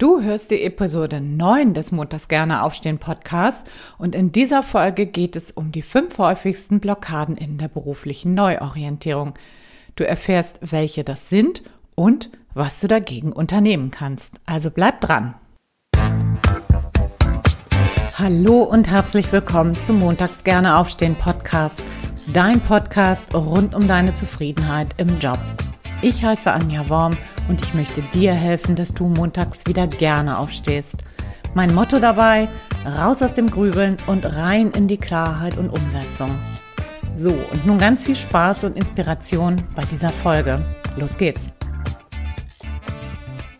[0.00, 3.66] Du hörst die Episode 9 des Montags gerne aufstehen Podcast
[3.98, 9.34] und in dieser Folge geht es um die fünf häufigsten Blockaden in der beruflichen Neuorientierung.
[9.96, 11.62] Du erfährst, welche das sind
[11.96, 14.36] und was du dagegen unternehmen kannst.
[14.46, 15.34] Also bleib dran.
[18.14, 21.84] Hallo und herzlich willkommen zum Montags gerne aufstehen Podcast,
[22.32, 25.38] dein Podcast rund um deine Zufriedenheit im Job.
[26.00, 27.18] Ich heiße Anja Worm
[27.50, 30.98] und ich möchte dir helfen, dass du montags wieder gerne aufstehst.
[31.52, 32.48] Mein Motto dabei,
[32.86, 36.30] raus aus dem Grübeln und rein in die Klarheit und Umsetzung.
[37.12, 40.64] So, und nun ganz viel Spaß und Inspiration bei dieser Folge.
[40.96, 41.50] Los geht's!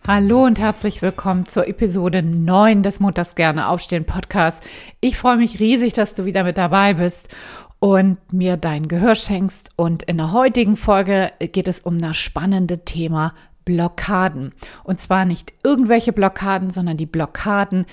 [0.06, 4.62] Hallo und herzlich willkommen zur Episode 9 des Montags gerne aufstehen Podcast.
[5.00, 7.34] Ich freue mich riesig, dass du wieder mit dabei bist
[7.80, 9.70] und mir dein Gehör schenkst.
[9.74, 13.34] Und in der heutigen Folge geht es um das spannende Thema
[13.70, 14.52] Blockaden.
[14.82, 17.86] Und zwar nicht irgendwelche Blockaden, sondern die Blockaden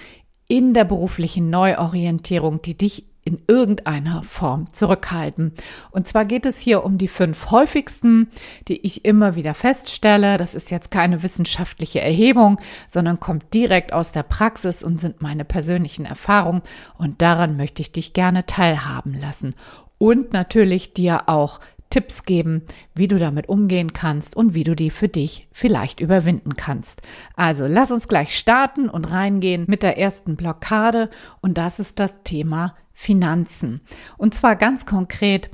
[0.47, 5.51] in der beruflichen Neuorientierung, die dich in irgendeiner Form zurückhalten.
[5.91, 8.31] Und zwar geht es hier um die fünf häufigsten,
[8.69, 10.37] die ich immer wieder feststelle.
[10.37, 15.43] Das ist jetzt keine wissenschaftliche Erhebung, sondern kommt direkt aus der Praxis und sind meine
[15.43, 16.61] persönlichen Erfahrungen.
[16.97, 19.53] Und daran möchte ich dich gerne teilhaben lassen.
[19.97, 21.59] Und natürlich dir auch
[21.89, 26.55] Tipps geben, wie du damit umgehen kannst und wie du die für dich vielleicht überwinden
[26.55, 27.01] kannst.
[27.35, 31.09] Also lass uns gleich starten und reingehen mit der ersten Blockade
[31.41, 33.81] und das ist das Thema Finanzen.
[34.17, 35.51] Und zwar ganz konkret,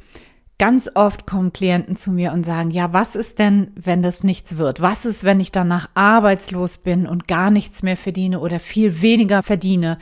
[0.57, 4.57] ganz oft kommen Klienten zu mir und sagen, ja, was ist denn, wenn das nichts
[4.57, 4.81] wird?
[4.81, 9.43] Was ist, wenn ich danach arbeitslos bin und gar nichts mehr verdiene oder viel weniger
[9.43, 9.97] verdiene?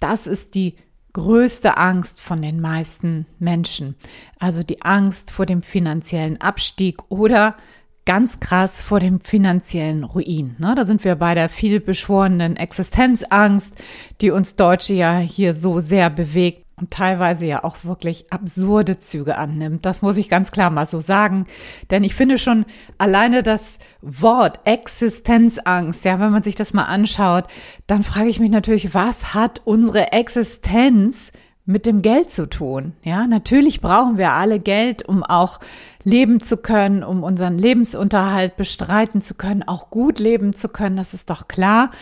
[0.00, 0.76] Das ist die
[1.12, 3.96] größte Angst von den meisten Menschen.
[4.38, 7.56] Also die Angst vor dem finanziellen Abstieg oder
[8.04, 10.56] ganz krass vor dem finanziellen Ruin.
[10.58, 10.74] Ne?
[10.74, 13.74] Da sind wir bei der viel beschworenen Existenzangst,
[14.20, 19.38] die uns Deutsche ja hier so sehr bewegt und teilweise ja auch wirklich absurde Züge
[19.38, 19.86] annimmt.
[19.86, 21.46] Das muss ich ganz klar mal so sagen.
[21.92, 22.66] Denn ich finde schon
[22.98, 27.44] alleine das Wort Existenzangst, ja, wenn man sich das mal anschaut,
[27.86, 31.30] dann frage ich mich natürlich, was hat unsere Existenz
[31.64, 32.94] mit dem Geld zu tun.
[33.04, 35.60] Ja, natürlich brauchen wir alle Geld, um auch
[36.02, 41.14] leben zu können, um unseren Lebensunterhalt bestreiten zu können, auch gut leben zu können, das
[41.14, 41.92] ist doch klar.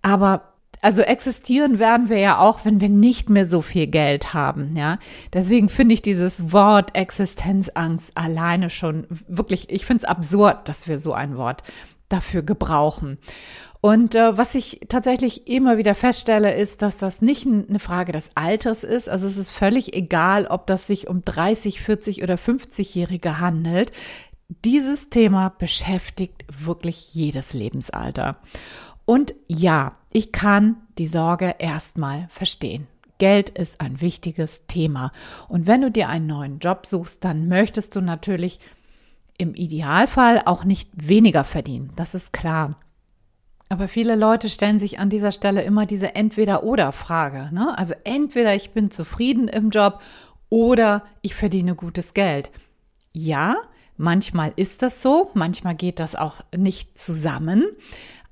[0.00, 0.51] Aber
[0.82, 4.98] also existieren werden wir ja auch, wenn wir nicht mehr so viel Geld haben, ja.
[5.32, 10.98] Deswegen finde ich dieses Wort Existenzangst alleine schon wirklich, ich finde es absurd, dass wir
[10.98, 11.62] so ein Wort
[12.08, 13.18] dafür gebrauchen.
[13.80, 18.30] Und äh, was ich tatsächlich immer wieder feststelle, ist, dass das nicht eine Frage des
[18.34, 19.08] Alters ist.
[19.08, 23.92] Also es ist völlig egal, ob das sich um 30, 40 oder 50-Jährige handelt.
[24.64, 28.36] Dieses Thema beschäftigt wirklich jedes Lebensalter.
[29.04, 32.86] Und ja, ich kann die Sorge erstmal verstehen.
[33.18, 35.12] Geld ist ein wichtiges Thema.
[35.48, 38.58] Und wenn du dir einen neuen Job suchst, dann möchtest du natürlich
[39.38, 41.92] im Idealfall auch nicht weniger verdienen.
[41.96, 42.76] Das ist klar.
[43.68, 47.50] Aber viele Leute stellen sich an dieser Stelle immer diese Entweder-Oder-Frage.
[47.54, 47.76] Ne?
[47.78, 50.02] Also entweder ich bin zufrieden im Job
[50.50, 52.50] oder ich verdiene gutes Geld.
[53.12, 53.56] Ja,
[53.96, 57.64] manchmal ist das so, manchmal geht das auch nicht zusammen.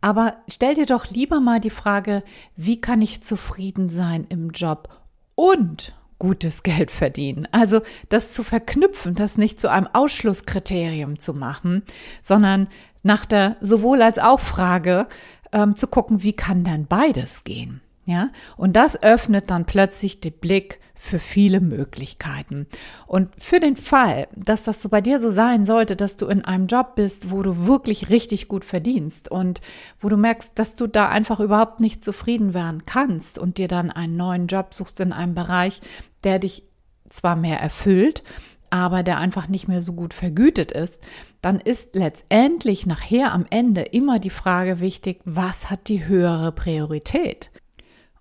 [0.00, 2.22] Aber stell dir doch lieber mal die Frage,
[2.56, 4.88] wie kann ich zufrieden sein im Job
[5.34, 7.48] und gutes Geld verdienen.
[7.50, 11.82] Also das zu verknüpfen, das nicht zu einem Ausschlusskriterium zu machen,
[12.22, 12.68] sondern
[13.02, 15.06] nach der sowohl als auch Frage
[15.52, 17.80] ähm, zu gucken, wie kann denn beides gehen.
[18.06, 22.66] Ja, und das öffnet dann plötzlich den Blick für viele Möglichkeiten.
[23.06, 26.44] Und für den Fall, dass das so bei dir so sein sollte, dass du in
[26.44, 29.62] einem Job bist, wo du wirklich richtig gut verdienst und
[29.98, 33.90] wo du merkst, dass du da einfach überhaupt nicht zufrieden werden kannst und dir dann
[33.90, 35.80] einen neuen Job suchst in einem Bereich,
[36.22, 36.64] der dich
[37.08, 38.22] zwar mehr erfüllt,
[38.68, 41.00] aber der einfach nicht mehr so gut vergütet ist,
[41.40, 47.50] dann ist letztendlich nachher am Ende immer die Frage wichtig, was hat die höhere Priorität?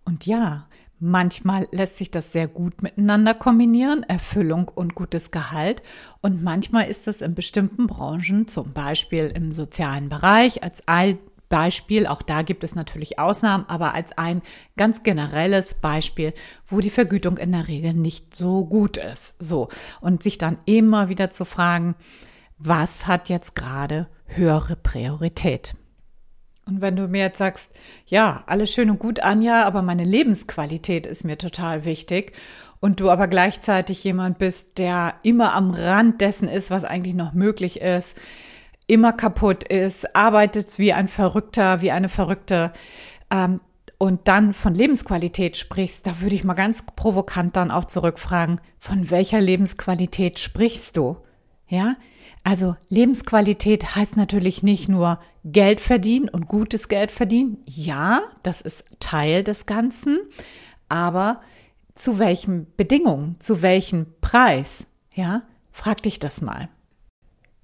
[0.05, 0.67] Und ja,
[1.01, 5.81] Manchmal lässt sich das sehr gut miteinander kombinieren, Erfüllung und gutes Gehalt.
[6.19, 11.17] Und manchmal ist es in bestimmten Branchen, zum Beispiel im sozialen Bereich, als ein
[11.47, 14.41] Beispiel, auch da gibt es natürlich Ausnahmen, aber als ein
[14.75, 16.33] ganz generelles Beispiel,
[16.67, 19.41] wo die Vergütung in der Regel nicht so gut ist.
[19.41, 19.67] So.
[20.01, 21.95] Und sich dann immer wieder zu fragen,
[22.57, 25.75] was hat jetzt gerade höhere Priorität?
[26.69, 27.69] Und wenn du mir jetzt sagst,
[28.05, 32.33] ja, alles schön und gut, Anja, aber meine Lebensqualität ist mir total wichtig
[32.79, 37.33] und du aber gleichzeitig jemand bist, der immer am Rand dessen ist, was eigentlich noch
[37.33, 38.15] möglich ist,
[38.87, 42.71] immer kaputt ist, arbeitet wie ein Verrückter, wie eine Verrückte,
[43.31, 43.61] ähm,
[44.01, 49.09] und dann von Lebensqualität sprichst, da würde ich mal ganz provokant dann auch zurückfragen, von
[49.09, 51.17] welcher Lebensqualität sprichst du?
[51.69, 51.95] Ja,
[52.43, 57.59] also Lebensqualität heißt natürlich nicht nur Geld verdienen und gutes Geld verdienen.
[57.65, 60.19] Ja, das ist Teil des Ganzen,
[60.89, 61.41] aber
[61.93, 64.87] zu welchen Bedingungen, zu welchem Preis?
[65.13, 66.69] Ja, frag dich das mal.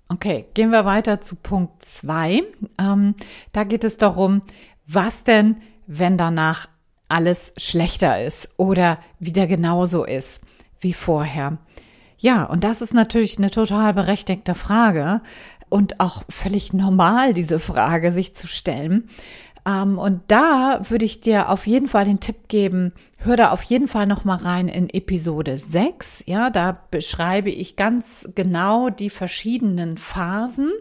[0.07, 2.43] Okay, gehen wir weiter zu Punkt zwei.
[2.79, 3.15] Ähm,
[3.53, 4.41] da geht es darum,
[4.85, 5.57] was denn,
[5.87, 6.69] wenn danach
[7.07, 10.43] alles schlechter ist oder wieder genauso ist
[10.79, 11.57] wie vorher.
[12.17, 15.21] Ja, und das ist natürlich eine total berechtigte Frage
[15.69, 19.09] und auch völlig normal, diese Frage sich zu stellen.
[19.65, 23.63] Ähm, und da würde ich dir auf jeden Fall den Tipp geben, hör da auf
[23.63, 26.23] jeden Fall noch mal rein in Episode 6.
[26.27, 30.71] Ja, da beschreibe ich ganz genau die verschiedenen Phasen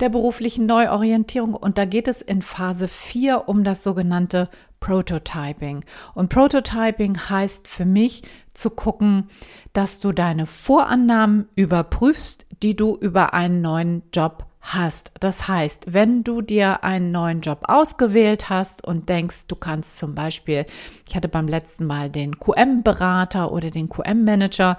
[0.00, 4.48] der beruflichen Neuorientierung und da geht es in Phase 4 um das sogenannte
[4.80, 5.84] Prototyping.
[6.14, 8.22] Und Prototyping heißt für mich
[8.54, 9.28] zu gucken,
[9.72, 15.12] dass du deine Vorannahmen überprüfst, die du über einen neuen Job hast.
[15.20, 20.14] Das heißt, wenn du dir einen neuen Job ausgewählt hast und denkst, du kannst zum
[20.14, 20.66] Beispiel,
[21.08, 24.76] ich hatte beim letzten Mal den QM-Berater oder den QM-Manager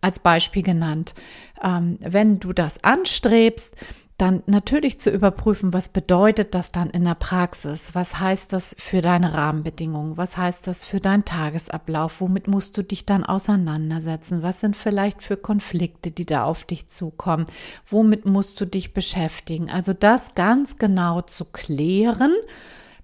[0.00, 1.14] als Beispiel genannt,
[1.62, 3.74] ähm, wenn du das anstrebst,
[4.20, 7.94] dann natürlich zu überprüfen, was bedeutet das dann in der Praxis?
[7.94, 10.18] Was heißt das für deine Rahmenbedingungen?
[10.18, 12.20] Was heißt das für deinen Tagesablauf?
[12.20, 14.42] Womit musst du dich dann auseinandersetzen?
[14.42, 17.46] Was sind vielleicht für Konflikte, die da auf dich zukommen?
[17.88, 19.70] Womit musst du dich beschäftigen?
[19.70, 22.32] Also das ganz genau zu klären,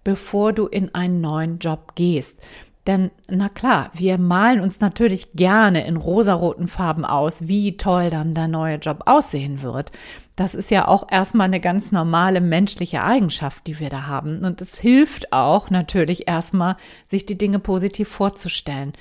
[0.05, 2.39] bevor du in einen neuen Job gehst.
[2.87, 8.35] Denn, na klar, wir malen uns natürlich gerne in rosaroten Farben aus, wie toll dann
[8.35, 9.91] der neue Job aussehen wird.
[10.37, 14.45] Das ist ja auch erstmal eine ganz normale menschliche Eigenschaft, die wir da haben.
[14.45, 16.77] Und es hilft auch natürlich erstmal,
[17.09, 18.93] sich die Dinge positiv vorzustellen.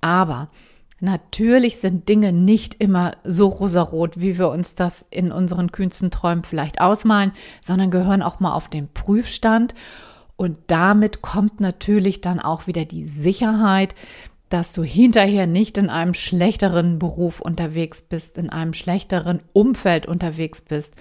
[0.00, 0.48] Aber
[1.00, 6.42] Natürlich sind Dinge nicht immer so rosarot, wie wir uns das in unseren kühnsten Träumen
[6.42, 7.32] vielleicht ausmalen,
[7.64, 9.74] sondern gehören auch mal auf den Prüfstand.
[10.34, 13.94] Und damit kommt natürlich dann auch wieder die Sicherheit,
[14.48, 20.62] dass du hinterher nicht in einem schlechteren Beruf unterwegs bist, in einem schlechteren Umfeld unterwegs
[20.62, 20.94] bist,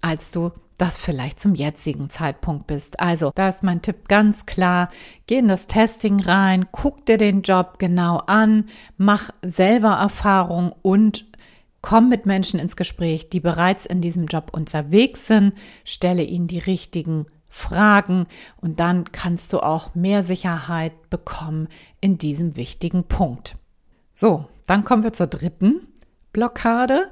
[0.00, 2.98] als du das vielleicht zum jetzigen Zeitpunkt bist.
[3.00, 4.90] Also, da ist mein Tipp ganz klar.
[5.26, 8.66] Geh in das Testing rein, guck dir den Job genau an,
[8.96, 11.26] mach selber Erfahrung und
[11.80, 15.52] komm mit Menschen ins Gespräch, die bereits in diesem Job unterwegs sind,
[15.84, 18.26] stelle ihnen die richtigen fragen
[18.60, 21.68] und dann kannst du auch mehr Sicherheit bekommen
[22.00, 23.54] in diesem wichtigen Punkt.
[24.12, 25.86] So, dann kommen wir zur dritten
[26.32, 27.10] Blockade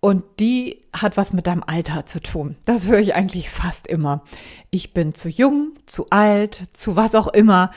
[0.00, 2.56] und die hat was mit deinem Alter zu tun.
[2.66, 4.24] Das höre ich eigentlich fast immer.
[4.70, 7.70] Ich bin zu jung, zu alt, zu was auch immer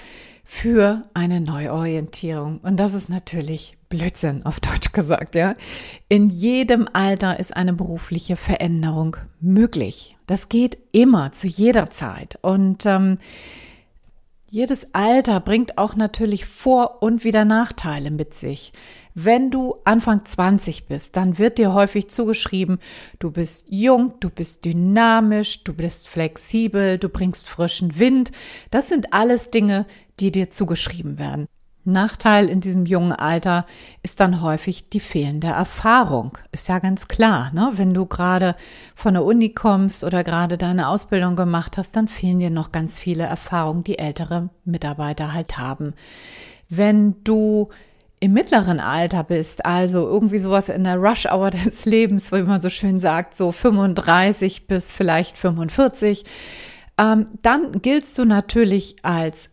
[0.44, 2.58] für eine Neuorientierung.
[2.64, 5.54] Und das ist natürlich Blödsinn, auf Deutsch gesagt, ja.
[6.10, 10.18] In jedem Alter ist eine berufliche Veränderung möglich.
[10.26, 12.38] Das geht immer, zu jeder Zeit.
[12.42, 13.16] Und ähm,
[14.50, 18.72] jedes Alter bringt auch natürlich Vor- und wieder Nachteile mit sich.
[19.14, 22.78] Wenn du Anfang 20 bist, dann wird dir häufig zugeschrieben,
[23.20, 28.32] du bist jung, du bist dynamisch, du bist flexibel, du bringst frischen Wind.
[28.70, 29.86] Das sind alles Dinge,
[30.20, 31.48] die dir zugeschrieben werden.
[31.88, 33.66] Nachteil in diesem jungen Alter
[34.04, 36.38] ist dann häufig die fehlende Erfahrung.
[36.52, 37.72] Ist ja ganz klar, ne?
[37.76, 38.56] Wenn du gerade
[38.96, 43.00] von der Uni kommst oder gerade deine Ausbildung gemacht hast, dann fehlen dir noch ganz
[43.00, 45.94] viele Erfahrungen, die ältere Mitarbeiter halt haben.
[46.70, 47.70] Wenn du
[48.20, 52.62] im mittleren Alter bist, also irgendwie sowas in der Rush Hour des Lebens, wie man
[52.62, 56.26] so schön sagt, so 35 bis vielleicht 45,
[56.98, 59.52] ähm, dann giltst du natürlich als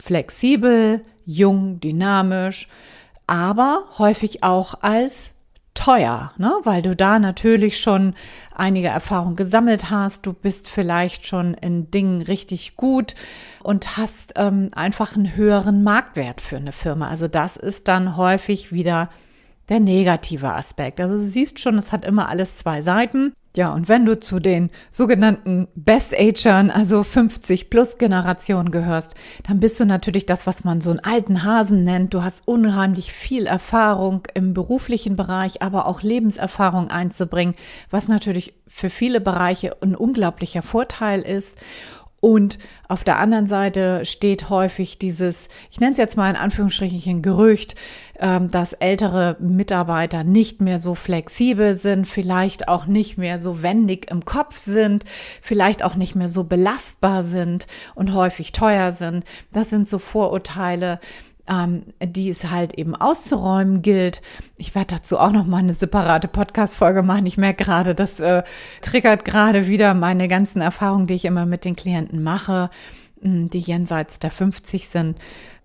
[0.00, 2.68] flexibel, jung, dynamisch,
[3.26, 5.34] aber häufig auch als
[5.74, 6.52] teuer, ne?
[6.64, 8.14] weil du da natürlich schon
[8.54, 10.24] einige Erfahrungen gesammelt hast.
[10.26, 13.14] Du bist vielleicht schon in Dingen richtig gut
[13.62, 17.08] und hast ähm, einfach einen höheren Marktwert für eine Firma.
[17.08, 19.10] Also das ist dann häufig wieder
[19.68, 21.00] der negative Aspekt.
[21.00, 23.34] Also du siehst schon, es hat immer alles zwei Seiten.
[23.56, 29.14] Ja, und wenn du zu den sogenannten Best-Agern, also 50 plus Generationen gehörst,
[29.48, 32.12] dann bist du natürlich das, was man so einen alten Hasen nennt.
[32.12, 37.54] Du hast unheimlich viel Erfahrung im beruflichen Bereich, aber auch Lebenserfahrung einzubringen,
[37.88, 41.56] was natürlich für viele Bereiche ein unglaublicher Vorteil ist.
[42.26, 47.22] Und auf der anderen Seite steht häufig dieses, ich nenne es jetzt mal in Anführungsstrichen
[47.22, 47.76] Gerücht,
[48.18, 54.10] ähm, dass ältere Mitarbeiter nicht mehr so flexibel sind, vielleicht auch nicht mehr so wendig
[54.10, 55.04] im Kopf sind,
[55.40, 59.22] vielleicht auch nicht mehr so belastbar sind und häufig teuer sind.
[59.52, 60.98] Das sind so Vorurteile,
[61.48, 64.22] ähm, die es halt eben auszuräumen gilt.
[64.56, 67.26] Ich werde dazu auch noch mal eine separate Podcast-Folge machen.
[67.26, 68.42] Ich merke gerade, das äh,
[68.82, 72.70] triggert gerade wieder meine ganzen Erfahrungen, die ich immer mit den Klienten mache,
[73.20, 75.18] hm, die jenseits der 50 sind.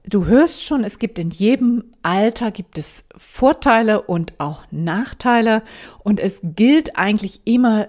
[0.07, 5.61] Du hörst schon, es gibt in jedem Alter gibt es Vorteile und auch Nachteile
[5.99, 7.87] und es gilt eigentlich immer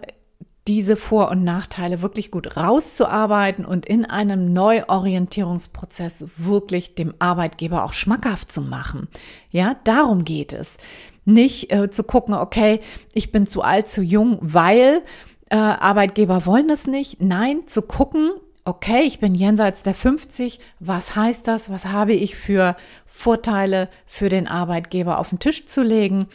[0.68, 7.92] diese Vor- und Nachteile wirklich gut rauszuarbeiten und in einem Neuorientierungsprozess wirklich dem Arbeitgeber auch
[7.92, 9.08] schmackhaft zu machen.
[9.50, 10.76] Ja, darum geht es.
[11.24, 12.78] Nicht äh, zu gucken, okay,
[13.12, 15.02] ich bin zu alt, zu jung, weil
[15.50, 17.20] äh, Arbeitgeber wollen es nicht.
[17.20, 18.30] Nein, zu gucken,
[18.64, 21.70] okay, ich bin jenseits der 50, was heißt das?
[21.70, 22.76] Was habe ich für
[23.06, 26.28] Vorteile für den Arbeitgeber auf den Tisch zu legen?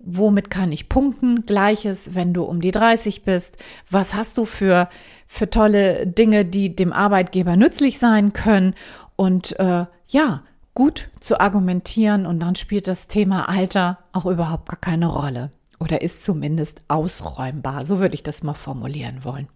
[0.00, 1.44] Womit kann ich punkten?
[1.44, 3.56] Gleiches, wenn du um die 30 bist.
[3.90, 4.88] Was hast du für,
[5.26, 8.74] für tolle Dinge, die dem Arbeitgeber nützlich sein können?
[9.16, 10.42] Und äh, ja,
[10.74, 15.50] gut zu argumentieren und dann spielt das Thema Alter auch überhaupt gar keine Rolle
[15.80, 17.84] oder ist zumindest ausräumbar.
[17.84, 19.48] So würde ich das mal formulieren wollen.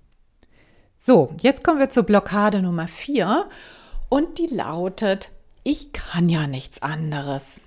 [0.97, 3.49] So, jetzt kommen wir zur Blockade Nummer vier
[4.09, 5.31] und die lautet,
[5.63, 7.61] ich kann ja nichts anderes.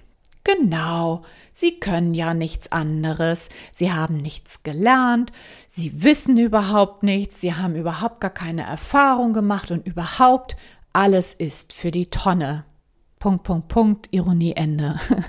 [0.46, 1.24] Genau,
[1.54, 5.32] Sie können ja nichts anderes, Sie haben nichts gelernt,
[5.72, 10.56] Sie wissen überhaupt nichts, Sie haben überhaupt gar keine Erfahrung gemacht und überhaupt
[10.94, 12.64] alles ist für die Tonne.
[13.18, 15.00] Punkt, Punkt, Punkt, Ironie, Ende.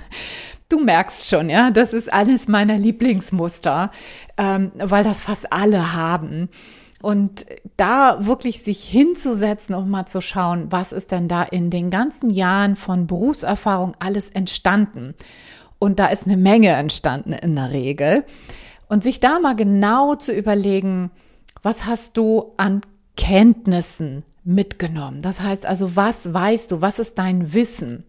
[0.69, 3.89] Du merkst schon, ja, das ist eines meiner Lieblingsmuster,
[4.37, 6.49] ähm, weil das fast alle haben.
[7.01, 7.45] Und
[7.77, 12.31] da wirklich sich hinzusetzen und mal zu schauen, was ist denn da in den ganzen
[12.31, 15.13] Jahren von Berufserfahrung alles entstanden.
[15.79, 18.23] Und da ist eine Menge entstanden in der Regel.
[18.89, 21.11] Und sich da mal genau zu überlegen,
[21.61, 22.81] was hast du an
[23.15, 25.21] Kenntnissen mitgenommen?
[25.21, 26.81] Das heißt also, was weißt du?
[26.81, 28.05] Was ist dein Wissen?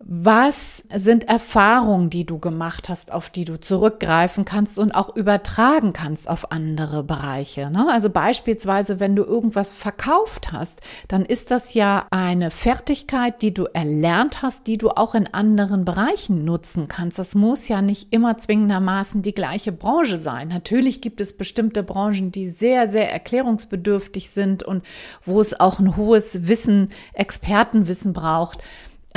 [0.00, 5.92] Was sind Erfahrungen, die du gemacht hast, auf die du zurückgreifen kannst und auch übertragen
[5.92, 7.68] kannst auf andere Bereiche?
[7.68, 7.84] Ne?
[7.90, 10.74] Also beispielsweise, wenn du irgendwas verkauft hast,
[11.08, 15.84] dann ist das ja eine Fertigkeit, die du erlernt hast, die du auch in anderen
[15.84, 17.18] Bereichen nutzen kannst.
[17.18, 20.46] Das muss ja nicht immer zwingendermaßen die gleiche Branche sein.
[20.46, 24.84] Natürlich gibt es bestimmte Branchen, die sehr, sehr erklärungsbedürftig sind und
[25.24, 28.62] wo es auch ein hohes Wissen, Expertenwissen braucht.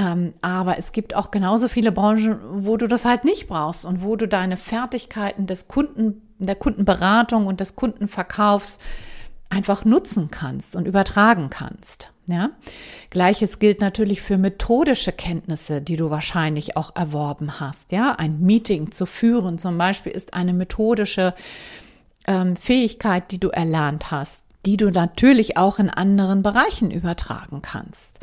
[0.01, 4.03] Ähm, aber es gibt auch genauso viele Branchen, wo du das halt nicht brauchst und
[4.03, 8.79] wo du deine Fertigkeiten des Kunden, der Kundenberatung und des Kundenverkaufs
[9.49, 12.09] einfach nutzen kannst und übertragen kannst.
[12.25, 12.51] Ja?
[13.11, 17.91] Gleiches gilt natürlich für methodische Kenntnisse, die du wahrscheinlich auch erworben hast.
[17.91, 21.35] Ja, ein Meeting zu führen zum Beispiel ist eine methodische
[22.25, 28.19] ähm, Fähigkeit, die du erlernt hast, die du natürlich auch in anderen Bereichen übertragen kannst.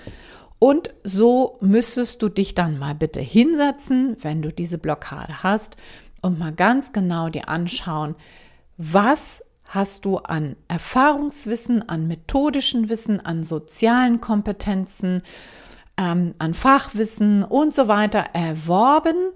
[0.59, 5.77] Und so müsstest du dich dann mal bitte hinsetzen, wenn du diese Blockade hast
[6.21, 8.17] und mal ganz genau dir anschauen,
[8.77, 15.23] was hast du an Erfahrungswissen, an methodischen Wissen, an sozialen Kompetenzen,
[15.97, 19.33] ähm, an Fachwissen und so weiter erworben,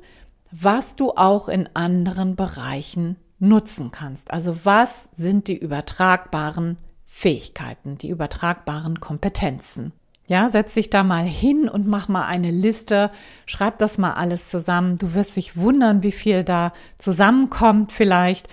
[0.51, 4.31] was du auch in anderen Bereichen nutzen kannst.
[4.31, 9.93] Also was sind die übertragbaren Fähigkeiten, die übertragbaren Kompetenzen?
[10.29, 13.11] Ja, setz dich da mal hin und mach mal eine Liste,
[13.45, 14.97] schreib das mal alles zusammen.
[14.99, 18.49] Du wirst dich wundern, wie viel da zusammenkommt vielleicht.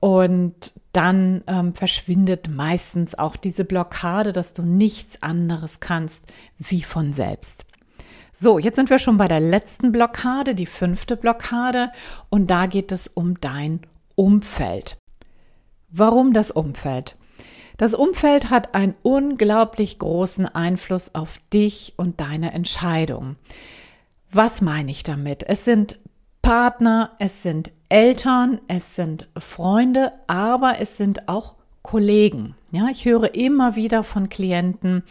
[0.00, 6.24] Und dann ähm, verschwindet meistens auch diese Blockade, dass du nichts anderes kannst
[6.56, 7.64] wie von selbst.
[8.32, 11.90] So, jetzt sind wir schon bei der letzten Blockade, die fünfte Blockade.
[12.30, 13.80] Und da geht es um dein
[14.14, 14.98] Umfeld.
[15.90, 17.16] Warum das Umfeld?
[17.78, 23.36] Das Umfeld hat einen unglaublich großen Einfluss auf dich und deine Entscheidung.
[24.32, 25.44] Was meine ich damit?
[25.48, 26.00] Es sind
[26.42, 32.56] Partner, es sind Eltern, es sind Freunde, aber es sind auch Kollegen.
[32.72, 35.04] Ja, ich höre immer wieder von Klienten,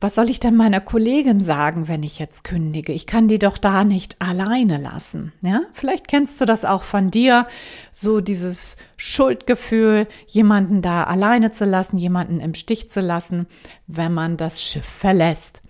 [0.00, 2.92] was soll ich denn meiner Kollegin sagen, wenn ich jetzt kündige?
[2.92, 5.32] Ich kann die doch da nicht alleine lassen.
[5.40, 7.48] Ja, vielleicht kennst du das auch von dir,
[7.90, 13.48] so dieses Schuldgefühl, jemanden da alleine zu lassen, jemanden im Stich zu lassen,
[13.88, 15.62] wenn man das Schiff verlässt.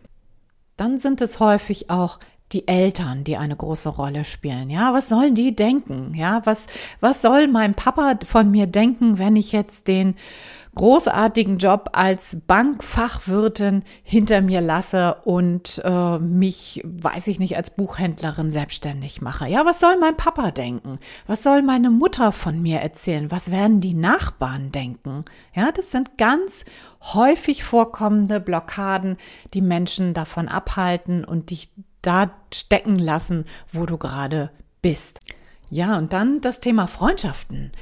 [0.76, 2.18] Dann sind es häufig auch
[2.52, 4.70] die Eltern, die eine große Rolle spielen.
[4.70, 6.12] Ja, was sollen die denken?
[6.14, 6.66] Ja, was,
[7.00, 10.14] was soll mein Papa von mir denken, wenn ich jetzt den
[10.78, 18.52] großartigen Job als Bankfachwirtin hinter mir lasse und äh, mich, weiß ich nicht, als Buchhändlerin
[18.52, 19.48] selbstständig mache.
[19.48, 20.96] Ja, was soll mein Papa denken?
[21.26, 23.30] Was soll meine Mutter von mir erzählen?
[23.32, 25.24] Was werden die Nachbarn denken?
[25.52, 26.64] Ja, das sind ganz
[27.02, 29.16] häufig vorkommende Blockaden,
[29.54, 31.70] die Menschen davon abhalten und dich
[32.02, 35.18] da stecken lassen, wo du gerade bist.
[35.70, 37.72] Ja, und dann das Thema Freundschaften.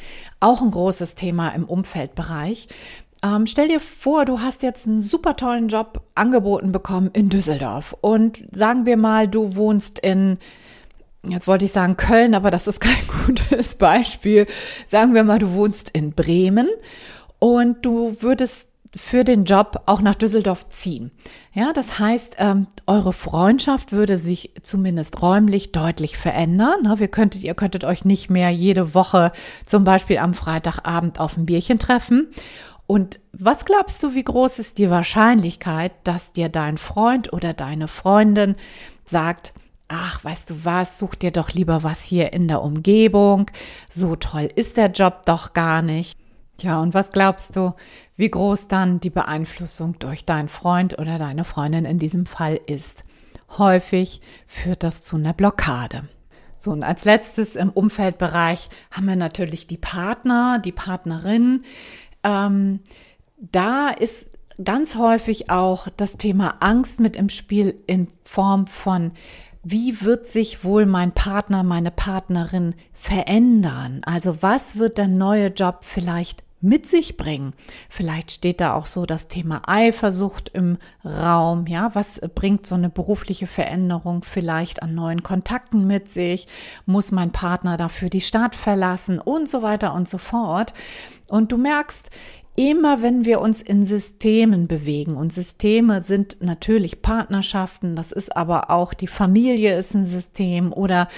[0.40, 2.69] Auch ein großes Thema im Umfeldbereich.
[3.23, 7.97] Ähm, stell dir vor, du hast jetzt einen super tollen Job angeboten bekommen in Düsseldorf.
[8.00, 10.38] Und sagen wir mal, du wohnst in,
[11.26, 14.47] jetzt wollte ich sagen Köln, aber das ist kein gutes Beispiel.
[14.88, 16.69] Sagen wir mal, du wohnst in Bremen
[17.38, 21.11] und du würdest für den Job auch nach Düsseldorf ziehen.
[21.53, 26.99] Ja, das heißt, ähm, eure Freundschaft würde sich zumindest räumlich deutlich verändern.
[26.99, 29.33] Wir könntet, ihr könntet euch nicht mehr jede Woche
[29.67, 32.29] zum Beispiel am Freitagabend auf ein Bierchen treffen.
[32.87, 37.88] Und was glaubst du, wie groß ist die Wahrscheinlichkeit, dass dir dein Freund oder deine
[37.88, 38.55] Freundin
[39.05, 39.53] sagt,
[39.88, 43.50] ach, weißt du was, such dir doch lieber was hier in der Umgebung,
[43.88, 46.19] so toll ist der Job doch gar nicht.
[46.56, 47.75] Tja, und was glaubst du,
[48.16, 53.04] wie groß dann die Beeinflussung durch deinen Freund oder deine Freundin in diesem Fall ist?
[53.58, 56.02] Häufig führt das zu einer Blockade.
[56.58, 61.62] So, und als letztes im Umfeldbereich haben wir natürlich die Partner, die Partnerin.
[62.25, 62.80] Ähm,
[63.36, 64.30] da ist
[64.62, 69.12] ganz häufig auch das Thema Angst mit im Spiel in Form von
[69.68, 74.00] wie wird sich wohl mein Partner, meine Partnerin verändern?
[74.06, 77.52] Also was wird der neue Job vielleicht mit sich bringen.
[77.88, 81.66] Vielleicht steht da auch so das Thema Eifersucht im Raum.
[81.66, 86.46] Ja, was bringt so eine berufliche Veränderung vielleicht an neuen Kontakten mit sich?
[86.86, 90.72] Muss mein Partner dafür die Stadt verlassen und so weiter und so fort?
[91.28, 92.10] Und du merkst,
[92.56, 98.70] immer wenn wir uns in Systemen bewegen und Systeme sind natürlich Partnerschaften, das ist aber
[98.70, 101.08] auch die Familie ist ein System oder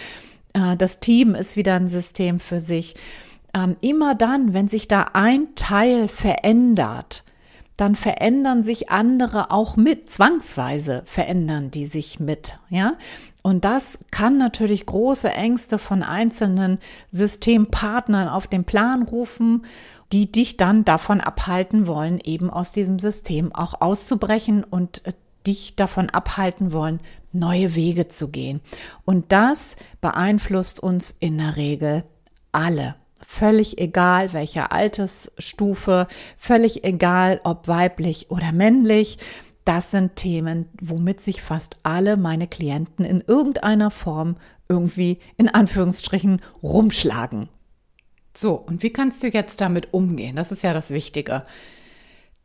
[0.53, 2.97] äh, das Team ist wieder ein System für sich
[3.55, 7.25] ähm, immer dann, wenn sich da ein Teil verändert,
[7.77, 12.95] dann verändern sich andere auch mit, zwangsweise verändern die sich mit, ja.
[13.43, 19.65] Und das kann natürlich große Ängste von einzelnen Systempartnern auf den Plan rufen,
[20.13, 25.13] die dich dann davon abhalten wollen, eben aus diesem System auch auszubrechen und äh,
[25.47, 27.01] dich davon abhalten wollen,
[27.33, 28.61] neue Wege zu gehen.
[29.05, 32.05] Und das beeinflusst uns in der Regel
[32.53, 32.97] alle.
[33.27, 39.19] Völlig egal, welcher Altersstufe, völlig egal, ob weiblich oder männlich.
[39.65, 44.37] Das sind Themen, womit sich fast alle meine Klienten in irgendeiner Form
[44.69, 47.49] irgendwie in Anführungsstrichen rumschlagen.
[48.35, 50.37] So, und wie kannst du jetzt damit umgehen?
[50.37, 51.45] Das ist ja das Wichtige.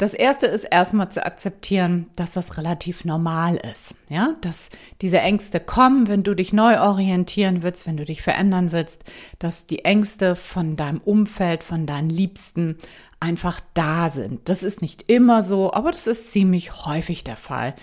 [0.03, 3.95] Das erste ist erstmal zu akzeptieren, dass das relativ normal ist.
[4.09, 8.73] Ja, dass diese Ängste kommen, wenn du dich neu orientieren willst, wenn du dich verändern
[8.73, 9.01] willst,
[9.39, 12.79] dass die Ängste von deinem Umfeld, von deinen Liebsten
[13.21, 14.49] einfach da sind.
[14.49, 17.73] Das ist nicht immer so, aber das ist ziemlich häufig der Fall.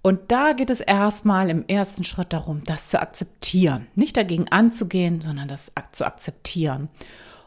[0.00, 3.88] Und da geht es erstmal im ersten Schritt darum, das zu akzeptieren.
[3.94, 6.88] Nicht dagegen anzugehen, sondern das zu akzeptieren.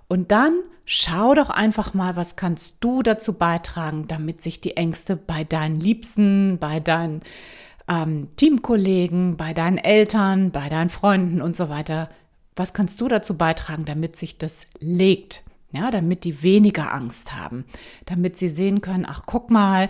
[0.07, 5.15] Und dann schau doch einfach mal, was kannst du dazu beitragen, damit sich die Ängste
[5.15, 7.21] bei deinen Liebsten, bei deinen
[7.87, 12.09] ähm, Teamkollegen, bei deinen Eltern, bei deinen Freunden und so weiter,
[12.55, 15.43] was kannst du dazu beitragen, damit sich das legt?
[15.71, 17.65] Ja, damit die weniger Angst haben,
[18.05, 19.89] damit sie sehen können, ach, guck mal,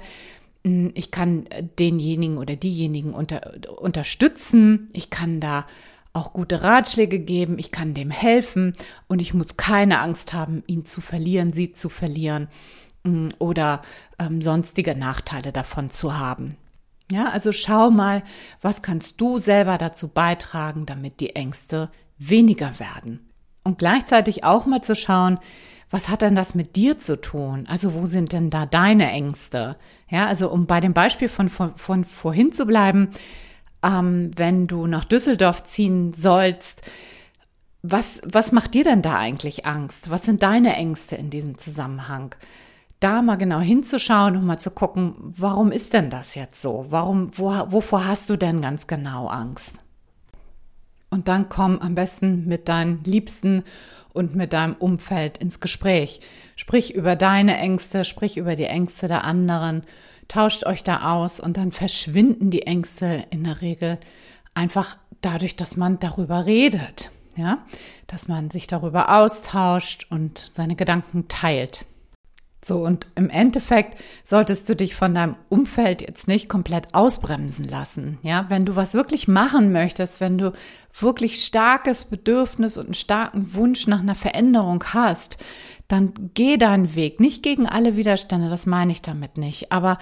[0.63, 1.45] hm, ich kann
[1.77, 5.67] denjenigen oder diejenigen unter, unterstützen, ich kann da
[6.15, 8.73] auch gute Ratschläge geben, ich kann dem helfen
[9.07, 12.47] und ich muss keine Angst haben, ihn zu verlieren, sie zu verlieren
[13.03, 13.81] mm, oder
[14.17, 16.57] ähm, sonstige Nachteile davon zu haben.
[17.11, 18.23] Ja, also schau mal,
[18.61, 23.29] was kannst du selber dazu beitragen, damit die Ängste weniger werden.
[23.63, 25.37] Und gleichzeitig auch mal zu schauen,
[25.91, 27.65] was hat denn das mit dir zu tun?
[27.67, 29.75] Also wo sind denn da deine Ängste?
[30.09, 33.11] Ja, also um bei dem Beispiel von, von, von vorhin zu bleiben,
[33.85, 36.81] ähm, wenn du nach Düsseldorf ziehen sollst.
[37.83, 40.09] Was, was macht dir denn da eigentlich Angst?
[40.09, 42.33] Was sind deine Ängste in diesem Zusammenhang?
[42.99, 46.87] Da mal genau hinzuschauen und mal zu gucken, warum ist denn das jetzt so?
[46.89, 49.75] Warum, wo, wovor hast du denn ganz genau Angst?
[51.11, 53.63] Und dann komm am besten mit deinen Liebsten
[54.13, 56.21] und mit deinem Umfeld ins Gespräch.
[56.55, 59.83] Sprich über deine Ängste, sprich über die Ängste der anderen
[60.27, 63.99] tauscht euch da aus und dann verschwinden die Ängste in der Regel
[64.53, 67.59] einfach dadurch, dass man darüber redet, ja,
[68.07, 71.85] dass man sich darüber austauscht und seine Gedanken teilt.
[72.65, 78.17] So, und im Endeffekt solltest du dich von deinem Umfeld jetzt nicht komplett ausbremsen lassen.
[78.23, 80.51] Ja, wenn du was wirklich machen möchtest, wenn du
[80.99, 85.37] wirklich starkes Bedürfnis und einen starken Wunsch nach einer Veränderung hast,
[85.87, 87.19] dann geh deinen Weg.
[87.19, 89.71] Nicht gegen alle Widerstände, das meine ich damit nicht.
[89.71, 89.99] Aber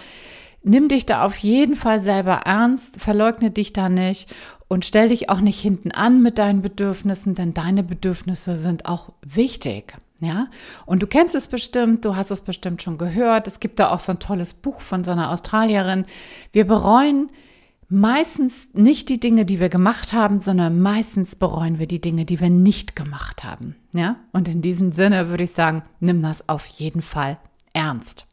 [0.63, 4.33] nimm dich da auf jeden Fall selber ernst, verleugne dich da nicht
[4.67, 9.11] und stell dich auch nicht hinten an mit deinen Bedürfnissen, denn deine Bedürfnisse sind auch
[9.21, 9.95] wichtig.
[10.19, 10.47] Ja,
[10.85, 13.45] und du kennst es bestimmt, du hast es bestimmt schon gehört.
[13.45, 16.05] Es gibt da auch so ein tolles Buch von so einer Australierin.
[16.53, 17.29] Wir bereuen
[17.93, 22.39] meistens nicht die Dinge, die wir gemacht haben, sondern meistens bereuen wir die Dinge, die
[22.39, 23.75] wir nicht gemacht haben.
[23.93, 27.37] Ja, und in diesem Sinne würde ich sagen, nimm das auf jeden Fall
[27.71, 28.25] ernst.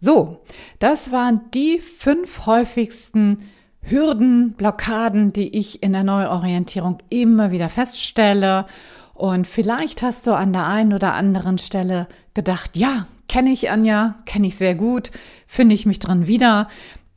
[0.00, 0.42] So,
[0.78, 3.38] das waren die fünf häufigsten
[3.82, 8.64] Hürden, Blockaden, die ich in der Neuorientierung immer wieder feststelle.
[9.12, 14.16] Und vielleicht hast du an der einen oder anderen Stelle gedacht, ja, kenne ich Anja,
[14.24, 15.10] kenne ich sehr gut,
[15.46, 16.68] finde ich mich drin wieder.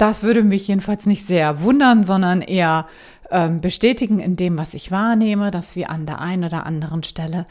[0.02, 2.88] Das würde mich jedenfalls nicht sehr wundern, sondern eher
[3.30, 7.46] ähm, bestätigen in dem, was ich wahrnehme, dass wir an der einen oder anderen Stelle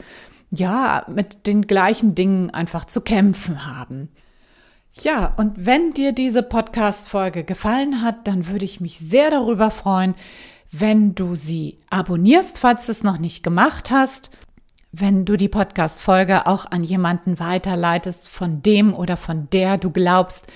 [0.49, 4.09] ja mit den gleichen Dingen einfach zu kämpfen haben.
[4.99, 10.13] Ja, und wenn dir diese Podcast-Folge gefallen hat, dann würde ich mich sehr darüber freuen,
[10.73, 14.29] wenn du sie abonnierst, falls du es noch nicht gemacht hast,
[14.91, 20.47] wenn du die Podcast-Folge auch an jemanden weiterleitest, von dem oder von der du glaubst,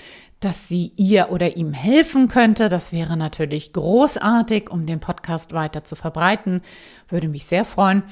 [0.46, 2.68] dass sie ihr oder ihm helfen könnte.
[2.68, 6.62] Das wäre natürlich großartig, um den Podcast weiter zu verbreiten.
[7.08, 8.04] Würde mich sehr freuen.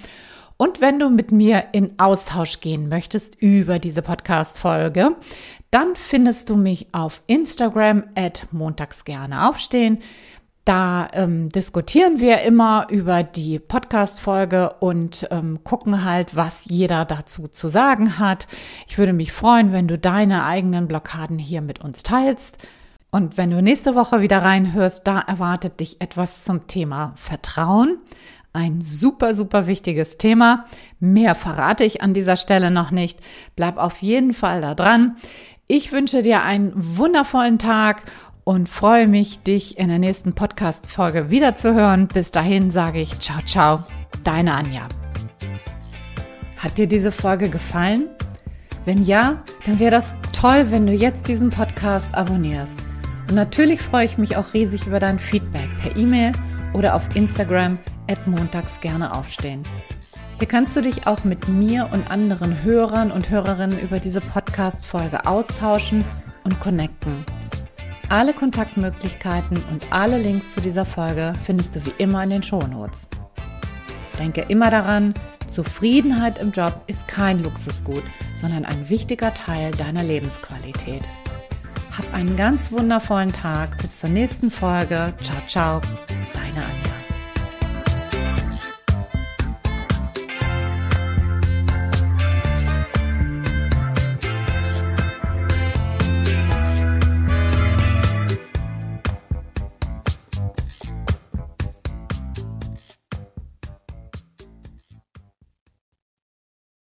[0.57, 5.15] Und wenn du mit mir in Austausch gehen möchtest über diese Podcast-Folge,
[5.71, 9.99] dann findest du mich auf Instagram at montags gerne aufstehen.
[10.65, 17.49] Da ähm, diskutieren wir immer über die Podcast-Folge und ähm, gucken halt, was jeder dazu
[17.49, 18.47] zu sagen hat.
[18.89, 22.57] Ich würde mich freuen, wenn du deine eigenen Blockaden hier mit uns teilst.
[23.11, 27.99] Und wenn du nächste Woche wieder reinhörst, da erwartet dich etwas zum Thema Vertrauen.
[28.55, 30.65] Ein super, super wichtiges Thema.
[30.99, 33.21] Mehr verrate ich an dieser Stelle noch nicht.
[33.55, 35.17] Bleib auf jeden Fall da dran.
[35.67, 38.03] Ich wünsche dir einen wundervollen Tag
[38.45, 42.09] und freue mich, dich in der nächsten Podcast-Folge wiederzuhören.
[42.09, 43.85] Bis dahin sage ich ciao, ciao,
[44.23, 44.87] deine Anja.
[46.59, 48.09] Hat dir diese Folge gefallen?
[48.85, 52.85] Wenn ja, dann wäre das toll, wenn du jetzt diesen Podcast abonnierst.
[53.29, 56.33] Und natürlich freue ich mich auch riesig über dein Feedback per E-Mail
[56.75, 57.79] oder auf Instagram
[58.11, 59.63] at montags gerne aufstehen.
[60.39, 65.27] Hier kannst du dich auch mit mir und anderen Hörern und Hörerinnen über diese Podcast-Folge
[65.27, 66.05] austauschen
[66.45, 67.25] und connecten.
[68.09, 73.07] Alle Kontaktmöglichkeiten und alle Links zu dieser Folge findest du wie immer in den Shownotes.
[74.19, 75.15] Denke immer daran,
[75.49, 78.03] Zufriedenheit im Job ist kein Luxusgut,
[78.41, 81.03] sondern ein wichtiger Teil deiner Lebensqualität.
[81.97, 83.79] Hab einen ganz wundervollen Tag.
[83.79, 85.15] Bis zur nächsten Folge.
[85.23, 85.81] Ciao, ciao.